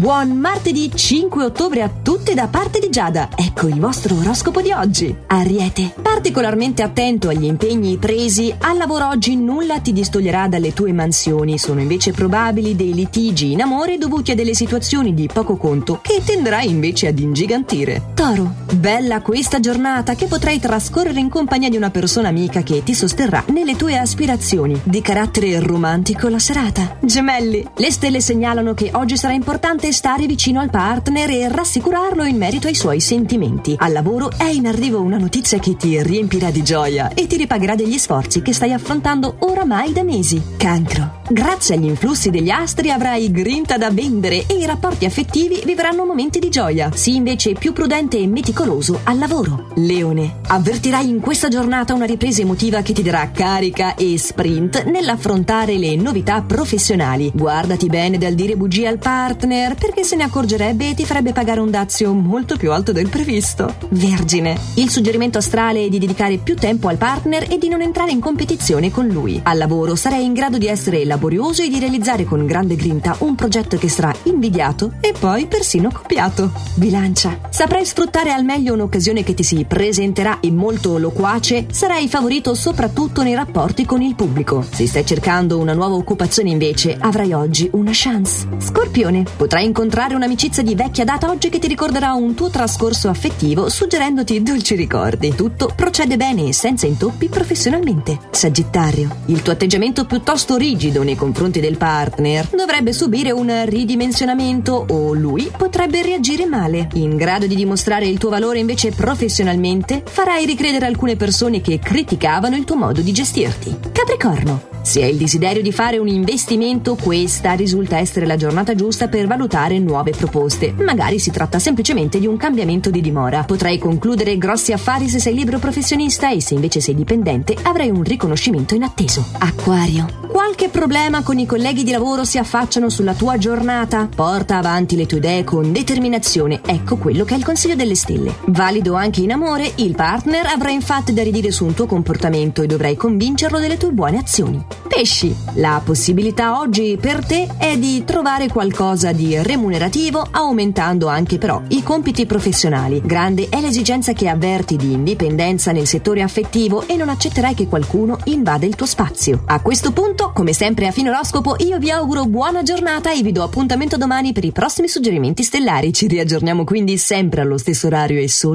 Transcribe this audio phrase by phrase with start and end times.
[0.00, 3.28] Buon martedì 5 ottobre a tutti da parte di Giada.
[3.36, 5.14] Ecco il vostro oroscopo di oggi.
[5.26, 11.58] Ariete, particolarmente attento agli impegni presi, al lavoro oggi nulla ti distoglierà dalle tue mansioni.
[11.58, 16.22] Sono invece probabili dei litigi in amore dovuti a delle situazioni di poco conto che
[16.24, 18.12] tenderai invece ad ingigantire.
[18.14, 22.94] Toro, bella questa giornata che potrai trascorrere in compagnia di una persona amica che ti
[22.94, 24.80] sosterrà nelle tue aspirazioni.
[24.82, 26.96] Di carattere romantico la serata.
[27.00, 32.36] Gemelli, le stelle segnalano che oggi sarà importante stare vicino al partner e rassicurarlo in
[32.36, 33.74] merito ai suoi sentimenti.
[33.78, 37.74] Al lavoro è in arrivo una notizia che ti riempirà di gioia e ti ripagherà
[37.74, 40.40] degli sforzi che stai affrontando oramai da mesi.
[40.60, 41.20] Cancro.
[41.30, 46.38] Grazie agli influssi degli astri avrai grinta da vendere e i rapporti affettivi vivranno momenti
[46.38, 46.90] di gioia.
[46.92, 49.68] Sii invece più prudente e meticoloso al lavoro.
[49.76, 50.40] Leone.
[50.48, 55.96] Avvertirai in questa giornata una ripresa emotiva che ti darà carica e sprint nell'affrontare le
[55.96, 57.30] novità professionali.
[57.32, 61.60] Guardati bene dal dire bugie al partner perché se ne accorgerebbe e ti farebbe pagare
[61.60, 63.76] un dazio molto più alto del previsto.
[63.90, 64.58] Vergine.
[64.74, 68.20] Il suggerimento astrale è di dedicare più tempo al partner e di non entrare in
[68.20, 69.40] competizione con lui.
[69.42, 73.34] Al lavoro sarai in grado di essere laborioso e di realizzare con grande grinta un
[73.34, 76.52] progetto che sarà invidiato e poi persino copiato.
[76.74, 77.38] Bilancia.
[77.50, 83.22] Saprai sfruttare al meglio un'occasione che ti si presenterà e molto loquace, sarai favorito soprattutto
[83.22, 84.64] nei rapporti con il pubblico.
[84.68, 88.46] Se stai cercando una nuova occupazione invece, avrai oggi una chance.
[88.58, 89.24] Scorpione.
[89.36, 94.42] Potrai incontrare un'amicizia di vecchia data oggi che ti ricorderà un tuo trascorso affettivo suggerendoti
[94.42, 95.34] dolci ricordi.
[95.34, 98.18] Tutto procede bene e senza intoppi professionalmente.
[98.30, 105.12] Sagittario, il tuo atteggiamento piuttosto rigido nei confronti del partner dovrebbe subire un ridimensionamento o
[105.12, 106.88] lui potrebbe reagire male.
[106.94, 112.56] In grado di dimostrare il tuo valore invece professionalmente, farai ricredere alcune persone che criticavano
[112.56, 113.76] il tuo modo di gestirti.
[113.92, 119.08] Capricorno, se hai il desiderio di fare un investimento, questa risulta essere la giornata giusta
[119.08, 120.72] per valutare nuove proposte.
[120.72, 123.44] Magari si tratta semplicemente di un cambiamento di dimora.
[123.44, 128.02] Potrai concludere grossi affari se sei libero professionista e se invece sei dipendente avrai un
[128.02, 129.24] riconoscimento inatteso.
[129.38, 130.29] Acquario.
[130.50, 134.08] Qualche problema con i colleghi di lavoro si affacciano sulla tua giornata?
[134.12, 136.60] Porta avanti le tue idee con determinazione.
[136.66, 138.34] Ecco quello che è il consiglio delle stelle.
[138.46, 142.66] Valido anche in amore, il partner avrà infatti da ridire su un tuo comportamento e
[142.66, 144.60] dovrai convincerlo delle tue buone azioni.
[144.88, 145.32] Pesci.
[145.54, 151.84] La possibilità oggi per te è di trovare qualcosa di remunerativo aumentando anche però i
[151.84, 153.00] compiti professionali.
[153.04, 158.18] Grande è l'esigenza che avverti di indipendenza nel settore affettivo e non accetterai che qualcuno
[158.24, 159.42] invada il tuo spazio.
[159.46, 163.30] A questo punto, come sempre a fine oroscopo, io vi auguro buona giornata e vi
[163.30, 165.92] do appuntamento domani per i prossimi suggerimenti stellari.
[165.92, 168.48] Ci riaggiorniamo quindi sempre allo stesso orario e solo